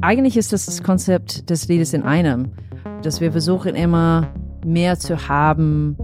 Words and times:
Eigentlich 0.00 0.36
ist 0.36 0.52
das 0.52 0.66
das 0.66 0.82
Konzept 0.82 1.48
des 1.48 1.68
Liedes 1.68 1.92
in 1.92 2.02
einem, 2.02 2.50
dass 3.02 3.20
wir 3.20 3.30
versuchen 3.30 3.76
immer 3.76 4.32
mehr 4.64 4.98
zu 4.98 5.28
haben, 5.28 5.96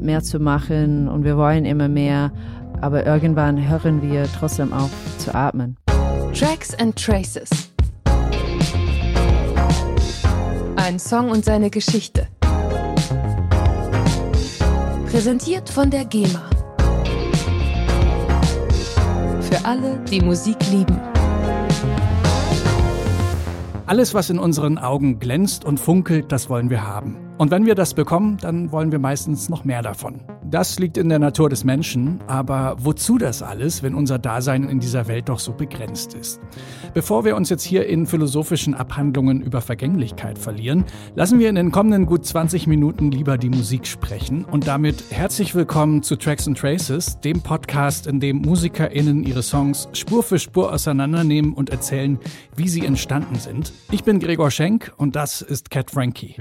mehr 0.00 0.22
zu 0.22 0.40
machen 0.40 1.06
und 1.06 1.24
wir 1.24 1.36
wollen 1.36 1.64
immer 1.64 1.88
mehr, 1.88 2.32
aber 2.80 3.06
irgendwann 3.06 3.68
hören 3.68 4.02
wir 4.02 4.24
trotzdem 4.38 4.72
auf 4.72 4.90
zu 5.18 5.34
atmen. 5.34 5.76
Tracks 6.32 6.74
and 6.78 6.96
Traces. 6.96 7.50
Ein 10.76 10.98
Song 10.98 11.30
und 11.30 11.44
seine 11.44 11.70
Geschichte. 11.70 12.28
Präsentiert 15.10 15.68
von 15.68 15.90
der 15.90 16.04
GEMA. 16.04 16.55
Für 19.48 19.64
alle, 19.64 20.00
die 20.10 20.20
Musik 20.20 20.56
lieben. 20.72 21.00
Alles, 23.86 24.12
was 24.12 24.28
in 24.28 24.40
unseren 24.40 24.76
Augen 24.76 25.20
glänzt 25.20 25.64
und 25.64 25.78
funkelt, 25.78 26.32
das 26.32 26.50
wollen 26.50 26.68
wir 26.68 26.84
haben. 26.84 27.16
Und 27.38 27.52
wenn 27.52 27.64
wir 27.64 27.76
das 27.76 27.94
bekommen, 27.94 28.38
dann 28.38 28.72
wollen 28.72 28.90
wir 28.90 28.98
meistens 28.98 29.48
noch 29.48 29.64
mehr 29.64 29.82
davon. 29.82 30.20
Das 30.48 30.78
liegt 30.78 30.96
in 30.96 31.08
der 31.08 31.18
Natur 31.18 31.48
des 31.48 31.64
Menschen, 31.64 32.20
aber 32.28 32.76
wozu 32.78 33.18
das 33.18 33.42
alles, 33.42 33.82
wenn 33.82 33.96
unser 33.96 34.20
Dasein 34.20 34.68
in 34.68 34.78
dieser 34.78 35.08
Welt 35.08 35.28
doch 35.28 35.40
so 35.40 35.52
begrenzt 35.52 36.14
ist? 36.14 36.40
Bevor 36.94 37.24
wir 37.24 37.34
uns 37.34 37.50
jetzt 37.50 37.64
hier 37.64 37.86
in 37.86 38.06
philosophischen 38.06 38.74
Abhandlungen 38.74 39.40
über 39.40 39.60
Vergänglichkeit 39.60 40.38
verlieren, 40.38 40.84
lassen 41.16 41.40
wir 41.40 41.48
in 41.48 41.56
den 41.56 41.72
kommenden 41.72 42.06
gut 42.06 42.24
20 42.24 42.68
Minuten 42.68 43.10
lieber 43.10 43.38
die 43.38 43.50
Musik 43.50 43.88
sprechen 43.88 44.44
und 44.44 44.68
damit 44.68 45.02
herzlich 45.10 45.56
willkommen 45.56 46.04
zu 46.04 46.14
Tracks 46.14 46.46
and 46.46 46.56
Traces, 46.56 47.18
dem 47.20 47.40
Podcast, 47.40 48.06
in 48.06 48.20
dem 48.20 48.36
MusikerInnen 48.42 49.24
ihre 49.24 49.42
Songs 49.42 49.88
Spur 49.94 50.22
für 50.22 50.38
Spur 50.38 50.72
auseinandernehmen 50.72 51.54
und 51.54 51.70
erzählen, 51.70 52.20
wie 52.54 52.68
sie 52.68 52.86
entstanden 52.86 53.34
sind. 53.34 53.72
Ich 53.90 54.04
bin 54.04 54.20
Gregor 54.20 54.52
Schenk 54.52 54.92
und 54.96 55.16
das 55.16 55.42
ist 55.42 55.70
Cat 55.70 55.90
Frankie. 55.90 56.36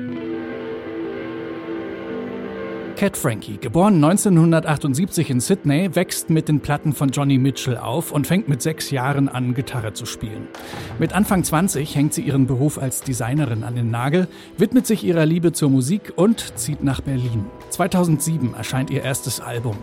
Cat 2.95 3.17
Frankie, 3.17 3.57
geboren 3.57 3.95
1978 3.95 5.29
in 5.29 5.41
Sydney, 5.41 5.93
wächst 5.95 6.29
mit 6.29 6.47
den 6.47 6.61
Platten 6.61 6.93
von 6.93 7.09
Johnny 7.09 7.37
Mitchell 7.37 7.75
auf 7.75 8.13
und 8.13 8.25
fängt 8.25 8.47
mit 8.47 8.61
sechs 8.61 8.89
Jahren 8.89 9.27
an, 9.27 9.53
Gitarre 9.53 9.91
zu 9.91 10.05
spielen. 10.05 10.47
Mit 10.97 11.11
Anfang 11.11 11.43
20 11.43 11.93
hängt 11.93 12.13
sie 12.13 12.21
ihren 12.21 12.47
Beruf 12.47 12.77
als 12.77 13.01
Designerin 13.01 13.65
an 13.65 13.75
den 13.75 13.91
Nagel, 13.91 14.29
widmet 14.57 14.87
sich 14.87 15.03
ihrer 15.03 15.25
Liebe 15.25 15.51
zur 15.51 15.69
Musik 15.69 16.13
und 16.15 16.57
zieht 16.57 16.85
nach 16.85 17.01
Berlin. 17.01 17.45
2007 17.69 18.53
erscheint 18.53 18.89
ihr 18.89 19.03
erstes 19.03 19.41
Album. 19.41 19.75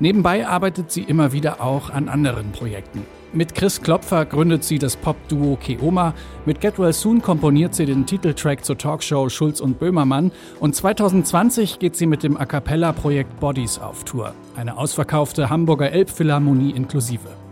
Nebenbei 0.00 0.48
arbeitet 0.48 0.90
sie 0.90 1.02
immer 1.02 1.32
wieder 1.32 1.60
auch 1.60 1.90
an 1.90 2.08
anderen 2.08 2.50
Projekten. 2.50 3.06
Mit 3.32 3.54
Chris 3.54 3.82
Klopfer 3.82 4.24
gründet 4.24 4.64
sie 4.64 4.78
das 4.78 4.96
Pop-Duo 4.96 5.56
Keoma. 5.56 6.14
Mit 6.46 6.60
Get 6.60 6.78
Well 6.78 6.92
Soon 6.92 7.20
komponiert 7.20 7.74
sie 7.74 7.84
den 7.84 8.06
Titeltrack 8.06 8.64
zur 8.64 8.78
Talkshow 8.78 9.28
Schulz 9.28 9.60
und 9.60 9.78
Böhmermann. 9.78 10.32
Und 10.60 10.74
2020 10.74 11.78
geht 11.78 11.96
sie 11.96 12.06
mit 12.06 12.22
dem 12.22 12.36
A 12.36 12.46
Cappella-Projekt 12.46 13.38
Bodies 13.40 13.78
auf 13.78 14.04
Tour. 14.04 14.34
Eine 14.56 14.78
ausverkaufte 14.78 15.50
Hamburger 15.50 15.90
Elbphilharmonie 15.90 16.70
inklusive. 16.70 17.45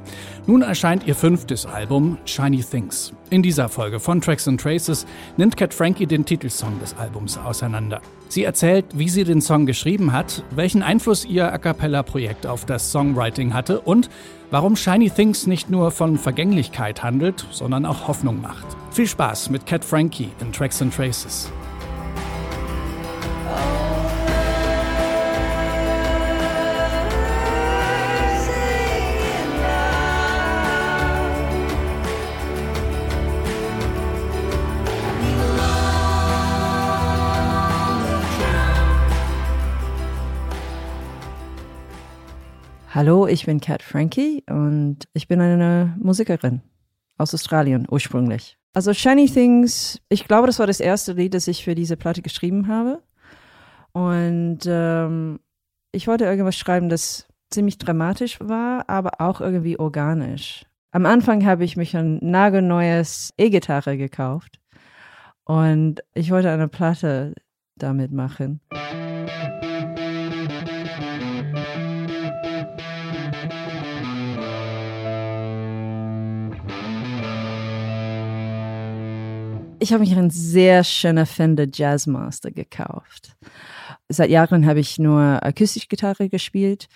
Nun 0.47 0.61
erscheint 0.61 1.07
ihr 1.07 1.15
fünftes 1.15 1.65
Album 1.65 2.19
Shiny 2.27 2.63
Things. 2.63 3.15
In 3.31 3.43
dieser 3.43 3.71
Folge 3.71 3.99
von 3.99 4.21
Tracks 4.21 4.47
and 4.47 4.61
Traces 4.61 5.07
nimmt 5.39 5.57
Cat 5.57 5.73
Frankie 5.73 6.07
den 6.07 6.27
Titelsong 6.27 6.79
des 6.81 6.95
Albums 6.99 7.39
auseinander. 7.39 8.03
Sie 8.29 8.45
erzählt, 8.45 8.85
wie 8.93 9.09
sie 9.09 9.25
den 9.25 9.41
Song 9.41 9.65
geschrieben 9.65 10.13
hat, 10.13 10.43
welchen 10.51 10.83
Einfluss 10.83 11.25
ihr 11.25 11.51
A 11.51 11.57
Cappella-Projekt 11.57 12.47
auf 12.47 12.67
das 12.67 12.93
Songwriting 12.93 13.55
hatte 13.55 13.81
und 13.81 14.11
warum 14.51 14.77
Shiny 14.77 15.09
Things 15.09 15.47
nicht 15.47 15.71
nur 15.71 15.91
von 15.91 16.19
Vergänglichkeit 16.19 17.03
handelt, 17.03 17.47
sondern 17.51 17.87
auch 17.87 18.07
Hoffnung 18.07 18.43
macht. 18.43 18.67
Viel 18.91 19.07
Spaß 19.07 19.49
mit 19.49 19.65
Cat 19.65 19.83
Frankie 19.83 20.29
in 20.41 20.53
Tracks 20.53 20.83
and 20.83 20.95
Traces. 20.95 21.51
Hallo, 42.95 43.27
ich 43.27 43.45
bin 43.45 43.61
Kat 43.61 43.83
Frankie 43.83 44.45
und 44.49 45.09
ich 45.15 45.27
bin 45.27 45.41
eine 45.41 45.97
Musikerin 45.99 46.63
aus 47.19 47.35
Australien 47.35 47.89
ursprünglich. 47.91 48.57
Also 48.73 48.95
Shiny 48.95 49.27
Things, 49.27 50.01
ich 50.09 50.29
glaube, 50.29 50.47
das 50.47 50.61
war 50.61 50.69
das 50.69 50.79
erste 50.79 51.15
Lied, 51.15 51.35
das 51.35 51.49
ich 51.49 51.65
für 51.65 51.75
diese 51.75 51.97
Platte 51.97 52.23
geschrieben 52.23 52.69
habe. 52.69 53.03
Und 53.91 54.61
ähm, 54.67 55.41
ich 55.91 56.07
wollte 56.07 56.25
irgendwas 56.25 56.57
schreiben, 56.57 56.89
das 56.89 57.27
ziemlich 57.51 57.79
dramatisch 57.79 58.39
war, 58.39 58.89
aber 58.89 59.21
auch 59.21 59.41
irgendwie 59.41 59.77
organisch. 59.77 60.65
Am 60.93 61.05
Anfang 61.05 61.45
habe 61.45 61.65
ich 61.65 61.77
mich 61.77 61.97
ein 61.97 62.21
nagelneues 62.23 63.35
E-Gitarre 63.37 63.97
gekauft 63.97 64.61
und 65.43 66.01
ich 66.15 66.31
wollte 66.31 66.49
eine 66.49 66.69
Platte 66.69 67.35
damit 67.75 68.13
machen. 68.13 68.61
Ich 79.85 79.93
habe 79.93 80.01
mich 80.01 80.17
einen 80.17 80.31
sehr 80.31 80.83
schönen 80.83 81.27
Fender 81.27 81.67
Jazzmaster 81.71 82.51
gekauft. 82.51 83.37
Seit 84.09 84.31
Jahren 84.31 84.65
habe 84.65 84.81
ich 84.81 84.99
nur 84.99 85.45
Akustikgitarre 85.45 86.31
gespielt 86.31 86.87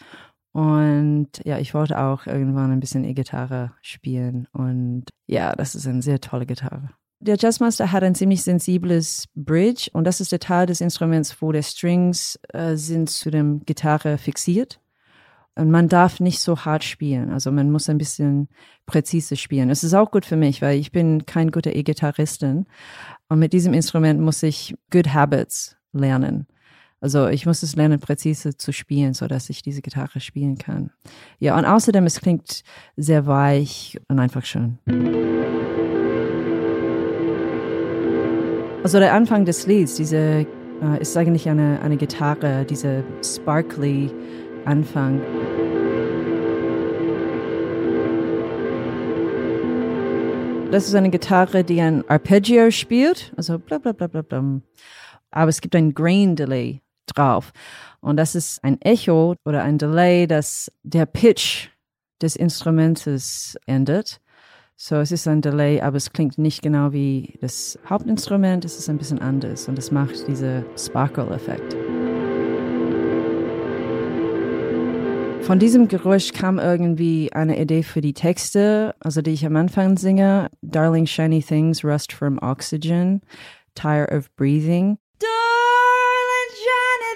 und 0.53 1.29
ja, 1.45 1.59
ich 1.59 1.75
wollte 1.75 1.99
auch 1.99 2.27
irgendwann 2.27 2.73
ein 2.73 2.81
bisschen 2.81 3.05
E-Gitarre 3.05 3.73
spielen 3.83 4.49
und 4.53 5.05
ja, 5.27 5.55
das 5.55 5.75
ist 5.75 5.87
eine 5.87 6.01
sehr 6.01 6.19
tolle 6.23 6.47
Gitarre. 6.47 6.89
Der 7.21 7.37
Jazzmaster 7.39 7.93
hat 7.93 8.05
ein 8.05 8.15
ziemlich 8.15 8.43
sensibles 8.43 9.27
Bridge 9.35 9.91
und 9.93 10.05
das 10.05 10.23
ist 10.23 10.33
der 10.33 10.41
Teil 10.41 10.65
des 10.65 10.81
Instruments, 10.81 11.43
wo 11.43 11.53
die 11.53 11.63
Strings 11.63 12.41
äh, 12.55 12.75
sind 12.77 13.11
zu 13.11 13.31
dem 13.31 13.67
Gitarre 13.67 14.17
fixiert. 14.17 14.81
Und 15.59 15.73
man 15.73 15.89
darf 15.89 16.21
nicht 16.21 16.39
so 16.39 16.65
hart 16.65 16.85
spielen. 16.85 17.31
Also 17.31 17.51
man 17.51 17.73
muss 17.73 17.89
ein 17.89 17.99
bisschen 17.99 18.49
präzise 18.87 19.35
spielen. 19.35 19.71
Es 19.71 19.83
ist 19.83 19.93
auch 19.93 20.13
gut 20.13 20.25
für 20.25 20.37
mich, 20.37 20.63
weil 20.63 20.79
ich 20.79 20.93
bin 20.93 21.27
kein 21.27 21.51
guter 21.51 21.75
E-Gitarristin. 21.75 22.67
Und 23.29 23.39
mit 23.41 23.53
diesem 23.53 23.75
Instrument 23.75 24.21
muss 24.21 24.41
ich 24.45 24.77
Good 24.93 25.13
Habits 25.13 25.77
lernen. 25.93 26.47
Also 27.01 27.27
ich 27.27 27.45
muss 27.45 27.65
es 27.65 27.75
lernen, 27.75 27.99
präzise 27.99 28.57
zu 28.57 28.73
spielen, 28.73 29.15
so 29.15 29.27
dass 29.27 29.51
ich 29.51 29.61
diese 29.61 29.83
Gitarre 29.83 30.21
spielen 30.21 30.59
kann. 30.59 30.91
Ja, 31.41 31.59
und 31.59 31.65
außerdem, 31.65 32.07
es 32.07 32.21
klingt 32.21 32.63
sehr 32.97 33.27
weich 33.27 33.99
und 34.07 34.21
einfach 34.21 34.45
schön. 34.45 34.79
Also 38.85 39.01
der 39.01 39.13
Anfang 39.13 39.45
des 39.45 39.67
Lieds, 39.67 39.97
diese 39.97 40.47
äh, 40.83 41.01
ist 41.01 41.17
eigentlich 41.17 41.49
eine, 41.49 41.81
eine 41.83 41.97
Gitarre, 41.97 42.65
diese 42.65 43.03
sparkly 43.25 44.13
Anfang. 44.69 45.21
Das 50.71 50.87
ist 50.87 50.95
eine 50.95 51.09
Gitarre, 51.09 51.65
die 51.65 51.81
ein 51.81 52.09
Arpeggio 52.11 52.71
spielt, 52.71 53.33
also 53.39 53.59
bla 53.59 53.79
bla 53.79 53.93
bla 53.93 54.07
bla 54.07 54.21
bla. 54.21 54.61
Aber 55.31 55.49
es 55.49 55.63
gibt 55.63 55.75
ein 55.75 55.95
Grain 55.95 56.37
Delay 56.37 56.83
drauf. 57.07 57.53
Und 58.01 58.19
das 58.19 58.35
ist 58.35 58.63
ein 58.63 58.79
Echo 58.83 59.35
oder 59.47 59.63
ein 59.63 59.79
Delay, 59.79 60.27
das 60.27 60.71
der 60.83 61.07
Pitch 61.07 61.69
des 62.21 62.37
Instrumentes 62.37 63.57
ändert. 63.67 64.21
So, 64.77 64.97
es 64.97 65.11
ist 65.11 65.27
ein 65.27 65.41
Delay, 65.41 65.81
aber 65.81 65.97
es 65.97 66.13
klingt 66.13 66.37
nicht 66.37 66.61
genau 66.61 66.93
wie 66.93 67.39
das 67.41 67.79
Hauptinstrument. 67.89 68.67
Es 68.67 68.79
ist 68.79 68.91
ein 68.91 68.99
bisschen 68.99 69.21
anders 69.21 69.67
und 69.67 69.79
es 69.79 69.91
macht 69.91 70.29
diese 70.29 70.67
Sparkle-Effekt. 70.77 71.75
Von 75.49 75.59
diesem 75.59 75.89
Geräusch 75.89 76.35
kam 76.35 76.59
irgendwie 76.59 77.33
eine 77.33 77.59
Idee 77.59 77.83
für 77.83 78.03
die 78.03 78.13
Texte, 78.13 78.95
also 79.01 79.23
die 79.23 79.31
ich 79.31 79.47
am 79.47 79.57
Anfang 79.57 79.97
singe. 79.97 80.51
Darling 80.61 81.07
shiny 81.07 81.43
things 81.43 81.83
rust 81.83 82.13
from 82.13 82.39
oxygen, 82.43 83.23
tire 83.75 84.07
of 84.15 84.31
breathing. 84.37 84.99
Darling 85.19 86.51
shiny 86.53 87.15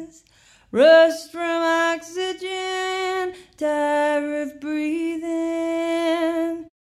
things 0.00 0.24
rust 0.72 1.30
from 1.30 1.62
oxygen, 1.94 3.34
tire 3.58 4.46
of 4.46 4.58
breathing. 4.60 5.28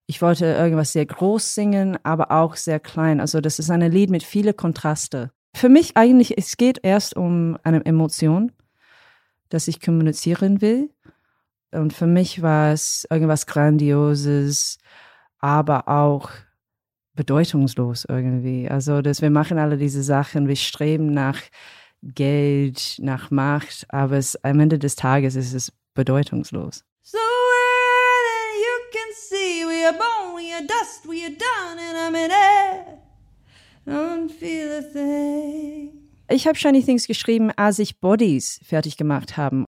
Ich 0.07 0.23
wollte 0.23 0.47
irgendwas 0.47 0.93
sehr 0.93 1.07
groß 1.07 1.53
singen, 1.53 1.99
aber 2.05 2.31
auch 2.31 2.55
sehr 2.55 2.79
klein. 2.79 3.19
Also 3.19 3.41
das 3.41 3.59
ist 3.59 3.71
ein 3.73 3.81
Lied 3.91 4.11
mit 4.11 4.23
vielen 4.23 4.57
Kontraste. 4.57 5.33
Für 5.57 5.69
mich 5.69 5.97
eigentlich, 5.97 6.39
es 6.39 6.57
geht 6.57 6.79
erst 6.85 7.17
um 7.17 7.59
eine 7.65 7.85
Emotion 7.85 8.53
das 9.49 9.69
ich 9.69 9.81
kommunizieren 9.81 10.61
will. 10.61 10.91
Und 11.73 11.93
für 11.93 12.07
mich 12.07 12.43
war 12.43 12.73
es 12.73 13.07
irgendwas 13.11 13.47
Grandioses, 13.47 14.79
aber 15.39 15.89
auch 15.89 16.31
bedeutungslos 17.15 18.07
irgendwie. 18.09 18.69
Also, 18.69 19.03
dass 19.03 19.23
wir 19.23 19.31
machen 19.31 19.59
alle 19.59 19.77
diese 19.77 20.03
Sachen, 20.03 20.49
wir 20.49 20.57
streben 20.57 21.13
nach 21.13 21.41
Geld, 22.03 22.97
nach 23.01 23.31
Macht, 23.31 23.87
aber 23.89 24.17
es, 24.17 24.37
am 24.45 24.61
Ende 24.61 24.79
des 24.79 24.95
Tages 24.95 25.35
ist 25.35 25.55
es 25.55 25.73
bedeutungslos. 25.95 26.85
So 27.03 27.19
you 27.19 28.77
can 28.93 29.13
see 29.15 29.65
we 29.65 29.85
are 29.87 29.93
born, 29.93 30.37
we 30.37 30.53
are 30.53 30.67
dust, 30.67 31.07
we 31.09 31.25
are 31.25 31.31
done 31.31 31.79
and 31.79 31.97
I'm 31.99 32.15
in 32.15 32.31
it. 32.31 32.99
Don't 33.87 34.31
feel 34.31 34.79
a 34.79 34.83
thing. 34.83 35.96
Ich 36.29 36.47
habe 36.49 36.59
Shiny 36.59 36.83
Things 36.83 37.07
geschrieben, 37.07 37.53
als 37.55 37.79
ich 37.79 38.01
Bodies 38.01 38.59
fertig 38.65 38.97
gemacht 38.97 39.37
haben. 39.37 39.65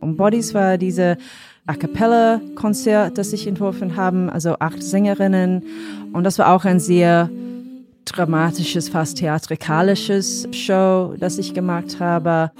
Und 0.00 0.16
Bodies 0.16 0.54
war 0.54 0.78
diese 0.78 1.18
A 1.66 1.74
cappella 1.74 2.40
Konzert, 2.54 3.18
das 3.18 3.32
ich 3.32 3.46
entworfen 3.46 3.96
haben, 3.96 4.30
also 4.30 4.56
acht 4.58 4.82
Sängerinnen. 4.82 5.62
Und 6.12 6.24
das 6.24 6.38
war 6.38 6.54
auch 6.54 6.64
ein 6.64 6.80
sehr 6.80 7.28
dramatisches, 8.06 8.88
fast 8.88 9.18
theatrikalisches 9.18 10.48
Show, 10.52 11.14
das 11.18 11.38
ich 11.38 11.54
gemacht 11.54 12.00
habe. 12.00 12.50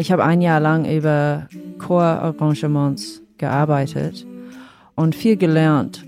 Ich 0.00 0.10
habe 0.10 0.24
ein 0.24 0.40
Jahr 0.40 0.60
lang 0.60 0.86
über 0.86 1.46
Chorarrangements 1.76 3.20
gearbeitet 3.36 4.26
und 4.94 5.14
viel 5.14 5.36
gelernt 5.36 6.06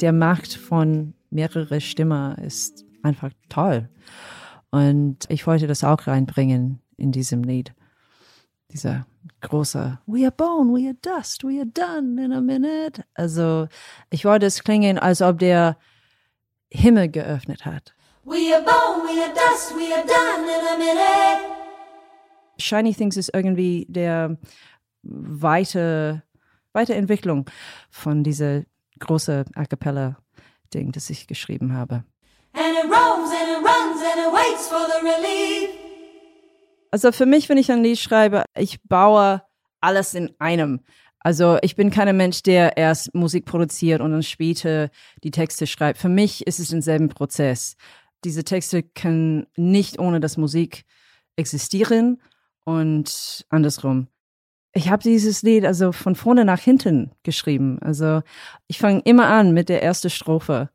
der 0.00 0.12
Macht 0.12 0.54
von 0.54 1.14
mehrere 1.28 1.80
Stimmen 1.80 2.36
ist 2.36 2.84
einfach 3.02 3.30
toll. 3.48 3.88
Und 4.70 5.18
ich 5.28 5.44
wollte 5.48 5.66
das 5.66 5.82
auch 5.82 6.06
reinbringen 6.06 6.80
in 6.96 7.10
diesem 7.10 7.42
Lied. 7.42 7.74
Dieser 8.70 9.06
große 9.40 9.98
We 10.06 10.22
are 10.22 10.30
bone, 10.30 10.72
we 10.72 10.86
are 10.86 10.96
dust, 11.02 11.42
we 11.42 11.58
are 11.58 11.66
done 11.66 12.24
in 12.24 12.32
a 12.32 12.40
minute. 12.40 13.02
Also 13.14 13.66
ich 14.10 14.24
wollte 14.24 14.46
es 14.46 14.62
klingen, 14.62 15.00
als 15.00 15.20
ob 15.20 15.40
der 15.40 15.76
Himmel 16.70 17.08
geöffnet 17.08 17.66
hat. 17.66 17.92
We 18.22 18.54
are 18.54 18.62
bone, 18.62 19.02
we 19.02 19.20
are 19.20 19.34
dust, 19.34 19.74
we 19.74 19.92
are 19.92 20.06
done 20.06 20.44
in 20.44 20.64
a 20.64 20.78
minute. 20.78 21.61
Shiny 22.62 22.94
Things 22.94 23.16
ist 23.16 23.30
irgendwie 23.34 23.86
der 23.88 24.38
weite, 25.02 26.22
Weiterentwicklung 26.72 27.48
von 27.90 28.24
dieser 28.24 28.62
große 28.98 29.44
A 29.54 29.64
cappella 29.64 30.16
Ding, 30.72 30.92
das 30.92 31.10
ich 31.10 31.26
geschrieben 31.26 31.74
habe. 31.74 32.04
Also 36.90 37.12
für 37.12 37.26
mich, 37.26 37.48
wenn 37.48 37.56
ich 37.56 37.72
ein 37.72 37.82
Lied 37.82 37.98
schreibe, 37.98 38.44
ich 38.56 38.82
baue 38.82 39.42
alles 39.80 40.14
in 40.14 40.30
einem. 40.38 40.80
Also 41.20 41.58
ich 41.62 41.76
bin 41.76 41.90
kein 41.90 42.14
Mensch, 42.16 42.42
der 42.42 42.76
erst 42.76 43.14
Musik 43.14 43.46
produziert 43.46 44.00
und 44.00 44.12
dann 44.12 44.22
später 44.22 44.90
die 45.22 45.30
Texte 45.30 45.66
schreibt. 45.66 45.98
Für 45.98 46.08
mich 46.08 46.46
ist 46.46 46.58
es 46.58 46.68
denselben 46.68 47.08
Prozess. 47.08 47.76
Diese 48.24 48.44
Texte 48.44 48.82
können 48.82 49.46
nicht 49.56 49.98
ohne 49.98 50.20
das 50.20 50.36
Musik 50.36 50.84
existieren 51.36 52.20
und 52.64 53.44
andersrum 53.48 54.08
ich 54.74 54.90
habe 54.90 55.02
dieses 55.02 55.42
Lied 55.42 55.64
also 55.64 55.92
von 55.92 56.14
vorne 56.14 56.44
nach 56.44 56.60
hinten 56.60 57.10
geschrieben. 57.22 57.78
Also 57.80 58.22
ich 58.68 58.78
fange 58.78 59.02
immer 59.04 59.26
an 59.26 59.52
mit 59.52 59.68
der 59.68 59.82
ersten 59.82 60.10
Strophe. 60.10 60.70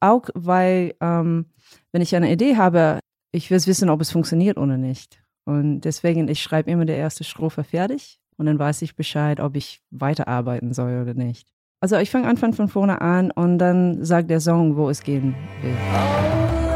Auch 0.00 0.28
weil, 0.34 0.94
ähm, 1.00 1.46
wenn 1.92 2.02
ich 2.02 2.14
eine 2.14 2.30
Idee 2.30 2.56
habe, 2.56 3.00
ich 3.32 3.50
will 3.50 3.64
wissen, 3.66 3.90
ob 3.90 4.00
es 4.00 4.10
funktioniert 4.10 4.58
oder 4.58 4.76
nicht. 4.76 5.22
Und 5.44 5.82
deswegen, 5.82 6.28
ich 6.28 6.42
schreibe 6.42 6.70
immer 6.70 6.84
die 6.84 6.92
erste 6.92 7.24
Strophe 7.24 7.64
fertig 7.64 8.20
und 8.36 8.46
dann 8.46 8.58
weiß 8.58 8.82
ich 8.82 8.94
Bescheid, 8.94 9.40
ob 9.40 9.56
ich 9.56 9.82
weiterarbeiten 9.90 10.72
soll 10.72 11.02
oder 11.02 11.14
nicht. 11.14 11.48
Also 11.80 11.96
ich 11.96 12.10
fange 12.10 12.28
einfach 12.28 12.52
von 12.54 12.68
vorne 12.68 13.00
an 13.00 13.30
und 13.30 13.58
dann 13.58 14.04
sagt 14.04 14.28
der 14.30 14.40
Song, 14.40 14.76
wo 14.76 14.90
es 14.90 15.02
gehen 15.02 15.34
will. 15.62 16.69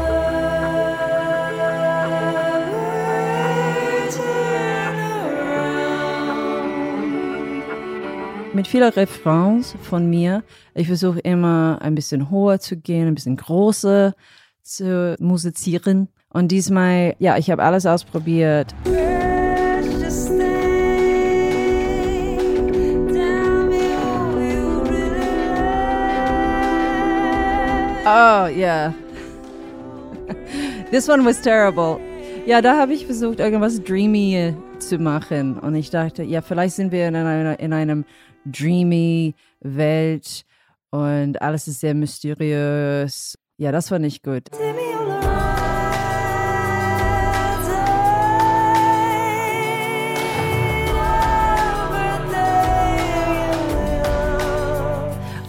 Mit 8.55 8.67
vielen 8.67 8.89
Refrains 8.89 9.75
von 9.81 10.09
mir. 10.09 10.41
Ich 10.73 10.87
versuche 10.87 11.19
immer 11.19 11.77
ein 11.81 11.93
bisschen 11.93 12.31
höher 12.31 12.59
zu 12.59 12.77
gehen, 12.77 13.07
ein 13.07 13.15
bisschen 13.15 13.35
größer 13.35 14.15
zu 14.63 15.15
musizieren. 15.19 16.07
Und 16.29 16.51
diesmal, 16.51 17.15
ja, 17.19 17.37
ich 17.37 17.51
habe 17.51 17.61
alles 17.63 17.85
ausprobiert. 17.85 18.73
Oh, 28.07 28.47
yeah. 28.47 28.93
This 30.91 31.09
one 31.09 31.25
was 31.25 31.41
terrible. 31.41 31.99
Ja, 32.45 32.61
da 32.61 32.77
habe 32.77 32.93
ich 32.93 33.05
versucht, 33.05 33.39
irgendwas 33.39 33.83
dreamy 33.83 34.53
zu 34.77 34.99
machen. 34.99 35.57
Und 35.57 35.75
ich 35.75 35.89
dachte, 35.89 36.23
ja, 36.23 36.41
vielleicht 36.41 36.75
sind 36.75 36.91
wir 36.91 37.07
in, 37.07 37.15
einer, 37.15 37.59
in 37.59 37.73
einem 37.73 38.05
dreamy 38.45 39.35
Welt 39.61 40.45
und 40.91 41.41
alles 41.41 41.67
ist 41.67 41.81
sehr 41.81 41.93
mysteriös. 41.93 43.37
Ja, 43.57 43.71
das 43.71 43.91
war 43.91 43.99
nicht 43.99 44.23
gut. 44.23 44.49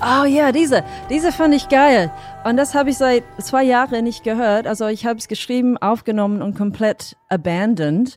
Oh 0.08 0.24
ja, 0.24 0.52
diese, 0.52 0.84
diese 1.10 1.32
fand 1.32 1.52
ich 1.52 1.68
geil. 1.68 2.12
Und 2.44 2.56
das 2.56 2.76
habe 2.76 2.90
ich 2.90 2.96
seit 2.96 3.24
zwei 3.40 3.64
Jahren 3.64 4.04
nicht 4.04 4.22
gehört. 4.22 4.68
Also 4.68 4.86
ich 4.86 5.04
habe 5.04 5.18
es 5.18 5.26
geschrieben, 5.26 5.76
aufgenommen 5.78 6.42
und 6.42 6.54
komplett 6.56 7.16
abandoned. 7.28 8.16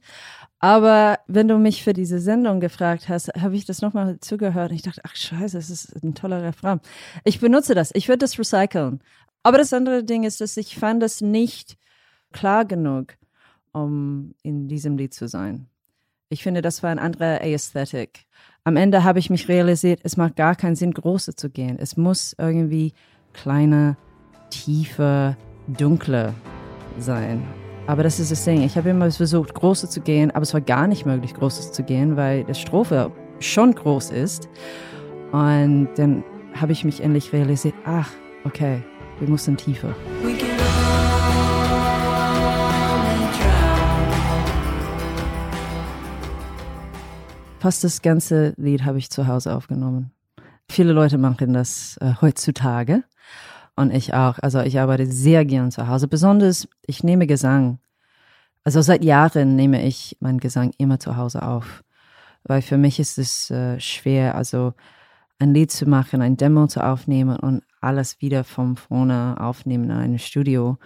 Aber 0.59 1.19
wenn 1.27 1.47
du 1.47 1.57
mich 1.57 1.83
für 1.83 1.93
diese 1.93 2.19
Sendung 2.19 2.59
gefragt 2.59 3.07
hast, 3.07 3.29
habe 3.39 3.55
ich 3.55 3.65
das 3.65 3.81
nochmal 3.81 4.19
zugehört 4.19 4.71
und 4.71 4.75
ich 4.75 4.81
dachte, 4.81 5.01
ach 5.05 5.15
scheiße, 5.15 5.57
das 5.57 5.69
ist 5.69 6.03
ein 6.03 6.15
toller 6.15 6.43
Refrain. 6.43 6.81
Ich 7.23 7.39
benutze 7.39 7.75
das, 7.75 7.91
ich 7.93 8.09
würde 8.09 8.19
das 8.19 8.37
recyceln. 8.37 8.99
Aber 9.41 9.57
das 9.57 9.71
andere 9.71 10.03
Ding 10.03 10.23
ist, 10.23 10.41
dass 10.41 10.57
ich 10.57 10.77
fand 10.77 11.01
es 11.01 11.21
nicht 11.21 11.77
klar 12.33 12.65
genug, 12.65 13.15
um 13.71 14.35
in 14.43 14.67
diesem 14.67 14.97
Lied 14.97 15.13
zu 15.13 15.29
sein. 15.29 15.67
Ich 16.27 16.43
finde, 16.43 16.61
das 16.61 16.83
war 16.83 16.91
ein 16.91 16.99
anderer 16.99 17.41
Aesthetic. 17.41 18.25
Am 18.65 18.75
Ende 18.75 19.03
habe 19.03 19.19
ich 19.19 19.29
mich 19.29 19.47
realisiert, 19.47 20.01
es 20.03 20.17
macht 20.17 20.35
gar 20.35 20.55
keinen 20.55 20.75
Sinn, 20.75 20.91
große 20.91 21.35
zu 21.35 21.49
gehen. 21.49 21.79
Es 21.79 21.95
muss 21.95 22.35
irgendwie 22.37 22.93
kleiner, 23.33 23.97
tiefer, 24.49 25.37
dunkler 25.67 26.33
sein. 26.99 27.47
Aber 27.89 28.03
das 28.03 28.19
ist 28.19 28.29
das 28.29 28.45
Ding. 28.45 28.61
Ich 28.61 28.77
habe 28.77 28.89
immer 28.89 29.09
versucht, 29.09 29.55
große 29.55 29.89
zu 29.89 30.01
gehen, 30.01 30.29
aber 30.29 30.43
es 30.43 30.53
war 30.53 30.61
gar 30.61 30.85
nicht 30.85 31.07
möglich, 31.07 31.33
großes 31.33 31.71
zu 31.71 31.81
gehen, 31.81 32.15
weil 32.15 32.43
die 32.43 32.53
Strophe 32.53 33.11
schon 33.39 33.73
groß 33.73 34.11
ist. 34.11 34.47
Und 35.31 35.89
dann 35.95 36.23
habe 36.53 36.71
ich 36.71 36.85
mich 36.85 37.01
endlich 37.01 37.33
realisiert, 37.33 37.73
ach, 37.85 38.11
okay, 38.43 38.83
wir 39.17 39.27
müssen 39.27 39.57
tiefer. 39.57 39.95
Fast 47.59 47.83
das 47.83 48.03
ganze 48.03 48.53
Lied 48.57 48.85
habe 48.85 48.99
ich 48.99 49.09
zu 49.09 49.25
Hause 49.25 49.55
aufgenommen. 49.55 50.11
Viele 50.69 50.93
Leute 50.93 51.17
machen 51.17 51.53
das 51.53 51.97
äh, 52.01 52.13
heutzutage. 52.21 53.03
Und 53.79 53.93
ich 53.93 54.13
auch. 54.13 54.37
Also 54.41 54.59
ich 54.59 54.77
arbeite 54.77 55.05
sehr 55.05 55.45
gern 55.45 55.71
zu 55.71 55.87
Hause. 55.87 56.09
Besonders, 56.09 56.67
ich 56.85 57.01
nehme 57.01 57.27
Gesang. 57.27 57.79
Also 58.65 58.81
seit 58.81 59.05
Jahren 59.05 59.55
nehme 59.55 59.85
ich 59.85 60.17
meinen 60.19 60.41
Gesang 60.41 60.73
immer 60.77 60.99
zu 60.99 61.15
Hause 61.15 61.43
auf. 61.43 61.85
Weil 62.43 62.61
für 62.61 62.77
mich 62.77 62.99
ist 62.99 63.17
es 63.17 63.49
äh, 63.51 63.79
schwer, 63.79 64.35
also 64.35 64.73
ein 65.39 65.53
Lied 65.53 65.71
zu 65.71 65.85
machen, 65.85 66.21
ein 66.21 66.35
Demo 66.35 66.67
zu 66.67 66.85
aufnehmen 66.85 67.39
und 67.39 67.63
alles 67.79 68.19
wieder 68.19 68.43
von 68.43 68.75
vorne 68.75 69.37
aufnehmen 69.39 69.85
in 69.85 69.91
einem 69.91 70.17
Studio. 70.17 70.77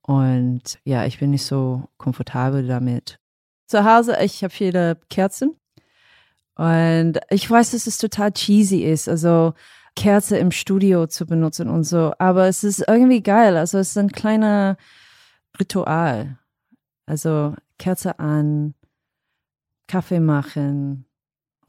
Und 0.00 0.78
ja, 0.84 1.04
ich 1.04 1.18
bin 1.18 1.32
nicht 1.32 1.44
so 1.44 1.90
komfortabel 1.98 2.66
damit. 2.66 3.18
Zu 3.66 3.84
Hause, 3.84 4.16
ich 4.24 4.42
habe 4.42 4.54
viele 4.54 4.98
Kerzen. 5.10 5.56
Und 6.54 7.20
ich 7.28 7.50
weiß, 7.50 7.72
dass 7.72 7.86
es 7.86 7.98
total 7.98 8.32
cheesy 8.32 8.82
ist. 8.82 9.10
Also 9.10 9.52
Kerze 9.96 10.38
im 10.38 10.50
Studio 10.50 11.06
zu 11.06 11.26
benutzen 11.26 11.68
und 11.68 11.84
so. 11.84 12.12
Aber 12.18 12.48
es 12.48 12.64
ist 12.64 12.84
irgendwie 12.86 13.22
geil. 13.22 13.56
Also 13.56 13.78
es 13.78 13.90
ist 13.90 13.98
ein 13.98 14.12
kleiner 14.12 14.76
Ritual. 15.58 16.38
Also 17.06 17.54
Kerze 17.78 18.18
an, 18.18 18.74
Kaffee 19.86 20.20
machen, 20.20 21.06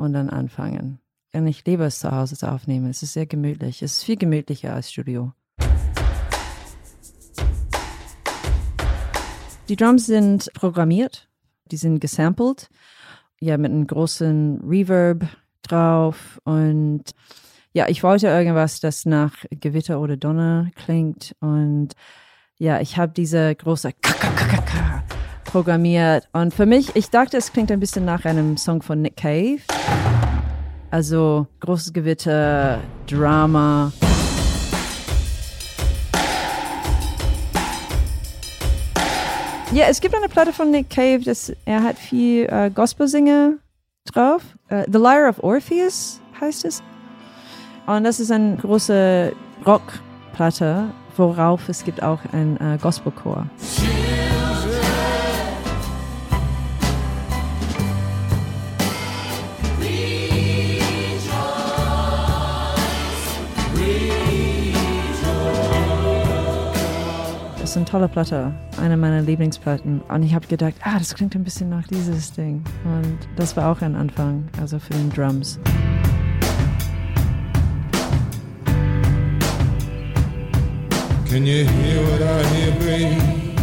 und 0.02 0.14
dann 0.14 0.30
anfangen. 0.30 1.00
Und 1.34 1.48
ich 1.48 1.64
liebe 1.66 1.86
es 1.86 2.00
zu 2.00 2.12
Hause 2.12 2.36
zu 2.36 2.52
aufnehmen. 2.52 2.90
Es 2.90 3.04
ist 3.04 3.14
sehr 3.14 3.28
gemütlich. 3.28 3.82
Es 3.82 3.94
ist 3.94 4.04
viel 4.04 4.18
gemütlicher 4.18 4.74
als 4.74 4.92
Studio. 4.92 5.32
Die 9.70 9.76
Drums 9.78 10.08
sind 10.08 10.52
programmiert, 10.54 11.30
die 11.72 11.78
sind 11.78 12.02
gesampelt, 12.02 12.70
ja, 13.40 13.58
mit 13.58 13.72
einem 13.72 13.88
großen 13.88 14.60
Reverb 14.68 15.26
drauf 15.62 16.42
und 16.44 17.04
ja, 17.74 17.88
ich 17.88 18.04
wollte 18.04 18.28
irgendwas, 18.28 18.80
das 18.80 19.06
nach 19.06 19.34
Gewitter 19.50 20.00
oder 20.00 20.18
Donner 20.18 20.70
klingt 20.76 21.36
und 21.40 21.90
ja, 22.58 22.82
ich 22.82 22.98
habe 22.98 23.14
diese 23.14 23.56
große 23.56 23.92
K 23.94 25.04
programmiert 25.46 26.28
und 26.34 26.54
für 26.54 26.66
mich, 26.66 26.96
ich 26.96 27.10
dachte, 27.10 27.38
es 27.38 27.52
klingt 27.52 27.72
ein 27.72 27.80
bisschen 27.80 28.06
nach 28.06 28.26
einem 28.26 28.58
Song 28.58 28.82
von 28.82 29.02
Nick 29.02 29.18
Cave. 29.18 29.60
Also 30.90 31.48
großes 31.62 31.94
Gewitter, 31.94 32.80
Drama. 33.08 33.92
Ja, 39.74 39.86
es 39.90 40.02
gibt 40.02 40.14
eine 40.14 40.28
Platte 40.28 40.52
von 40.52 40.72
Nick 40.72 40.90
Cave, 40.90 41.22
das, 41.24 41.54
er 41.64 41.82
hat 41.84 41.98
viel 41.98 42.46
äh, 42.50 42.70
Gospel-Singer 42.70 43.54
drauf. 44.06 44.44
Uh, 44.70 44.84
The 44.88 44.98
Lyre 44.98 45.30
of 45.30 45.42
Orpheus 45.42 46.20
heißt 46.40 46.66
es. 46.66 46.84
Und 47.92 48.06
das 48.06 48.22
ist 48.22 48.32
eine 48.32 48.56
große 48.56 49.34
Rockplatte, 49.68 50.86
worauf 51.18 51.68
es 51.68 51.84
gibt 51.84 52.02
auch 52.02 52.20
ein 52.32 52.56
äh, 52.62 52.78
Gospelchor. 52.82 53.46
Das 67.60 67.72
ist 67.72 67.76
eine 67.76 67.86
tolle 67.86 68.08
Platte, 68.08 68.54
eine 68.82 68.96
meiner 68.96 69.22
Lieblingsplatten. 69.22 70.00
Und 70.08 70.24
ich 70.24 70.34
habe 70.34 70.48
gedacht, 70.48 70.76
ah, 70.84 70.98
das 70.98 71.14
klingt 71.14 71.36
ein 71.36 71.44
bisschen 71.44 71.70
nach 71.70 71.88
dieses 71.88 72.32
Ding. 72.32 72.64
Und 72.86 73.18
das 73.36 73.58
war 73.58 73.70
auch 73.70 73.82
ein 73.82 73.98
Anfang, 73.98 74.48
also 74.62 74.80
für 74.80 74.94
den 74.94 75.10
Drums. 75.10 75.60
Can 81.32 81.46
you 81.46 81.64
hear 81.64 82.04
what 82.12 82.22
I 82.22 82.44
hear, 82.50 82.72
babe? 82.82 83.58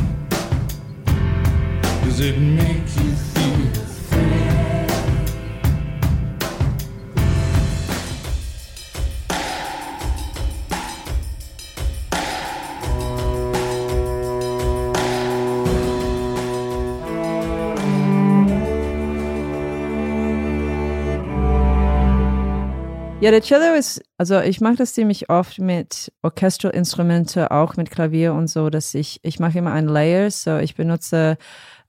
Does 2.02 2.20
it 2.20 2.38
make 2.38 2.96
you 2.96 3.27
Ja, 23.20 23.32
der 23.32 23.42
Cello 23.42 23.74
ist, 23.74 24.00
also 24.16 24.38
ich 24.38 24.60
mache 24.60 24.76
das 24.76 24.94
ziemlich 24.94 25.28
oft 25.28 25.58
mit 25.58 26.12
Orchestral-Instrumente, 26.22 27.50
auch 27.50 27.76
mit 27.76 27.90
Klavier 27.90 28.32
und 28.32 28.48
so, 28.48 28.70
dass 28.70 28.94
ich, 28.94 29.18
ich 29.24 29.40
mache 29.40 29.58
immer 29.58 29.72
ein 29.72 29.88
Layer, 29.88 30.30
so 30.30 30.58
ich 30.58 30.76
benutze 30.76 31.36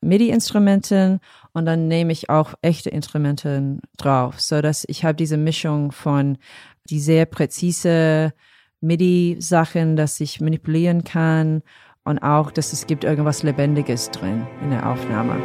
MIDI-Instrumente 0.02 1.20
und 1.54 1.68
dann 1.68 1.88
nehme 1.88 2.14
ich 2.14 2.32
auch 2.32 2.56
echte 2.64 2.90
Instrumente 2.90 3.78
drauf, 3.98 4.42
so 4.42 4.64
dass 4.64 4.86
ich 4.88 5.06
habe 5.06 5.14
diese 5.14 5.38
Mischung 5.38 5.92
von 5.92 6.40
die 6.90 7.00
sehr 7.00 7.28
präzise 7.28 8.34
MIDI-Sachen, 8.82 9.98
dass 9.98 10.20
ich 10.20 10.42
manipulieren 10.42 11.04
kann 11.04 11.62
und 12.06 12.18
auch, 12.20 12.50
dass 12.50 12.74
es 12.74 12.88
gibt 12.88 13.04
irgendwas 13.04 13.44
Lebendiges 13.44 14.10
drin 14.10 14.48
in 14.64 14.72
der 14.72 14.90
Aufnahme. 14.90 15.36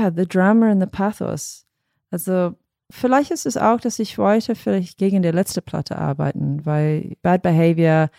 Yeah, 0.00 0.10
the 0.10 0.26
drama 0.26 0.70
and 0.70 0.80
the 0.80 0.86
pathos. 0.86 1.66
Also 2.10 2.56
vielleicht 2.90 3.30
ist 3.30 3.46
es 3.46 3.56
auch, 3.56 3.80
dass 3.80 3.98
ich 3.98 4.18
wollte 4.18 4.54
vielleicht 4.54 4.98
gegen 4.98 5.22
die 5.22 5.30
letzte 5.30 5.62
Platte 5.62 5.98
arbeiten, 5.98 6.64
weil 6.64 7.16
Bad 7.22 7.42
Behavior, 7.42 8.10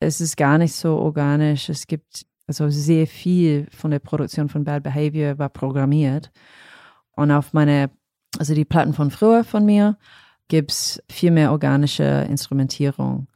es 0.00 0.20
ist 0.20 0.36
gar 0.36 0.58
nicht 0.58 0.74
so 0.74 0.96
organisch. 0.98 1.68
Es 1.68 1.86
gibt 1.86 2.26
also 2.46 2.68
sehr 2.68 3.06
viel 3.06 3.68
von 3.70 3.90
der 3.90 4.00
Produktion 4.00 4.48
von 4.48 4.64
Bad 4.64 4.82
Behavior 4.82 5.38
war 5.38 5.48
programmiert. 5.48 6.30
Und 7.12 7.30
auf 7.30 7.52
meine, 7.52 7.90
also 8.38 8.54
die 8.54 8.64
Platten 8.64 8.94
von 8.94 9.10
früher 9.10 9.44
von 9.44 9.64
mir, 9.64 9.96
gibt's 10.48 11.02
viel 11.08 11.30
mehr 11.30 11.52
organische 11.52 12.26
Instrumentierung. 12.28 13.28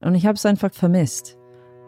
Und 0.00 0.14
ich 0.14 0.26
habe 0.26 0.36
es 0.36 0.46
einfach 0.46 0.72
vermisst. 0.72 1.36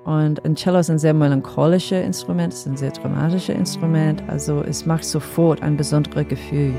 Und 0.07 0.45
ein 0.45 0.55
Cello 0.55 0.79
ist 0.79 0.89
ein 0.89 1.01
sehr 1.01 1.15
melancholisches 1.15 2.07
Instrument, 2.07 2.55
ist 2.55 2.65
ein 2.65 2.77
sehr 2.77 2.93
dramatisches 2.93 3.57
Instrument. 3.57 4.23
Also 4.29 4.63
es 4.63 4.87
macht 4.87 5.05
sofort 5.05 5.61
ein 5.63 5.77
besonderes 5.77 6.29
Gefühl. 6.29 6.75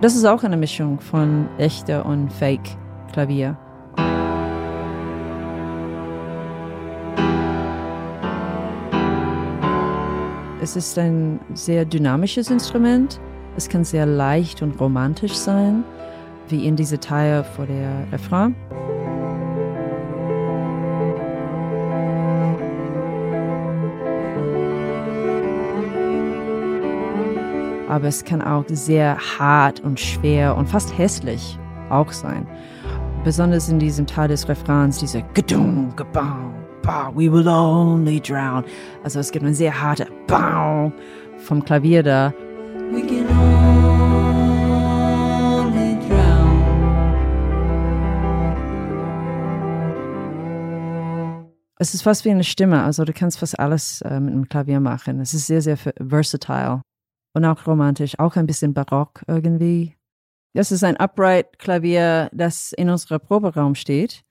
Das 0.00 0.16
ist 0.16 0.24
auch 0.24 0.42
eine 0.42 0.56
Mischung 0.56 0.98
von 0.98 1.48
echter 1.58 2.06
und 2.06 2.32
Fake 2.32 2.76
Klavier. 3.12 3.58
Es 10.64 10.76
ist 10.76 10.98
ein 10.98 11.40
sehr 11.52 11.84
dynamisches 11.84 12.50
Instrument. 12.50 13.20
Es 13.54 13.68
kann 13.68 13.84
sehr 13.84 14.06
leicht 14.06 14.62
und 14.62 14.80
romantisch 14.80 15.34
sein, 15.34 15.84
wie 16.48 16.66
in 16.66 16.74
dieser 16.74 16.98
Teil 16.98 17.44
vor 17.44 17.66
der 17.66 18.10
Refrain. 18.10 18.56
Aber 27.90 28.08
es 28.08 28.24
kann 28.24 28.40
auch 28.40 28.64
sehr 28.68 29.18
hart 29.38 29.80
und 29.80 30.00
schwer 30.00 30.56
und 30.56 30.66
fast 30.66 30.96
hässlich 30.96 31.58
auch 31.90 32.10
sein. 32.10 32.46
Besonders 33.22 33.68
in 33.68 33.78
diesem 33.78 34.06
Teil 34.06 34.28
des 34.28 34.48
Refrains, 34.48 34.98
dieser 34.98 35.20
Gedung, 35.34 35.92
Gebau, 35.94 36.54
bah, 36.84 37.10
we 37.14 37.28
will 37.28 37.48
only 37.48 38.20
drown. 38.20 38.64
Also 39.02 39.18
es 39.18 39.32
gibt 39.32 39.44
eine 39.44 39.54
sehr 39.54 39.80
harte 39.80 40.06
Bau 40.26 40.92
vom 41.38 41.64
Klavier 41.64 42.02
da. 42.02 42.32
We 42.92 43.00
can 43.02 43.26
only 45.58 45.98
drown. 46.08 46.54
Es 51.78 51.94
ist 51.94 52.02
fast 52.02 52.24
wie 52.24 52.30
eine 52.30 52.44
Stimme, 52.44 52.82
also 52.82 53.04
du 53.04 53.12
kannst 53.12 53.38
fast 53.38 53.58
alles 53.58 54.00
äh, 54.02 54.20
mit 54.20 54.32
dem 54.32 54.48
Klavier 54.48 54.80
machen. 54.80 55.20
Es 55.20 55.34
ist 55.34 55.46
sehr, 55.46 55.60
sehr 55.60 55.76
versatile 55.76 56.82
und 57.34 57.44
auch 57.44 57.66
romantisch, 57.66 58.18
auch 58.18 58.36
ein 58.36 58.46
bisschen 58.46 58.74
barock 58.74 59.22
irgendwie. 59.26 59.96
Das 60.54 60.70
ist 60.70 60.84
ein 60.84 60.96
Upright-Klavier, 60.96 62.30
das 62.32 62.72
in 62.72 62.88
unserem 62.88 63.20
Proberaum 63.20 63.74
steht. 63.74 64.22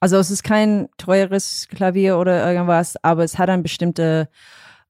Also 0.00 0.16
es 0.16 0.30
ist 0.30 0.44
kein 0.44 0.88
teures 0.98 1.68
Klavier 1.70 2.18
oder 2.18 2.46
irgendwas, 2.46 2.96
aber 3.02 3.24
es 3.24 3.38
hat 3.38 3.48
eine 3.48 3.62
bestimmte 3.62 4.28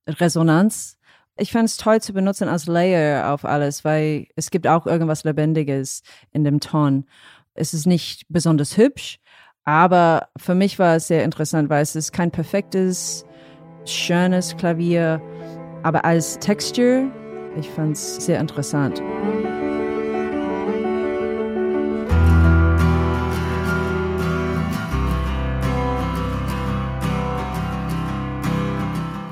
Resonanz. 0.07 0.99
Ich 1.37 1.53
fand 1.53 1.69
es 1.69 1.77
toll 1.77 2.01
zu 2.01 2.13
benutzen 2.13 2.49
als 2.49 2.67
Layer 2.67 3.33
auf 3.33 3.45
alles, 3.45 3.85
weil 3.85 4.27
es 4.37 4.51
gibt 4.51 4.67
auch 4.67 4.87
irgendwas 4.87 5.25
Lebendiges 5.25 6.03
in 6.33 6.45
dem 6.45 6.61
Ton. 6.61 7.05
Es 7.55 7.75
ist 7.75 7.87
nicht 7.87 8.25
besonders 8.29 8.77
hübsch, 8.77 9.19
aber 9.65 10.29
für 10.37 10.55
mich 10.55 10.79
war 10.79 10.97
es 10.97 11.09
sehr 11.09 11.25
interessant, 11.25 11.69
weil 11.69 11.83
es 11.83 11.97
ist 11.97 12.13
kein 12.13 12.31
perfektes, 12.31 13.25
schönes 13.85 14.57
Klavier, 14.57 15.21
aber 15.83 16.05
als 16.05 16.39
Texture, 16.39 17.11
ich 17.59 17.69
fand 17.71 17.97
es 17.97 18.17
sehr 18.17 18.41
interessant. 18.41 19.03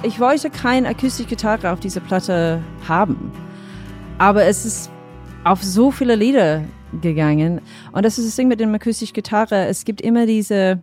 Ich 0.04 0.20
wollte 0.20 0.50
keine 0.50 0.88
Akustikgitarre 0.88 1.72
auf 1.72 1.80
dieser 1.80 2.00
Platte 2.00 2.62
haben. 2.86 3.32
Aber 4.18 4.44
es 4.44 4.64
ist 4.64 4.90
auf 5.44 5.62
so 5.62 5.90
viele 5.90 6.14
Lieder 6.14 6.64
gegangen. 7.00 7.60
Und 7.92 8.04
das 8.04 8.18
ist 8.18 8.28
das 8.28 8.36
Ding 8.36 8.48
mit 8.48 8.60
dem 8.60 8.74
Akustikgitarre. 8.74 9.66
Es 9.66 9.84
gibt 9.84 10.00
immer 10.00 10.26
diese 10.26 10.82